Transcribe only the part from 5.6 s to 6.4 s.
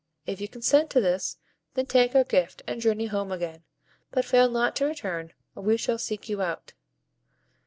we shall seek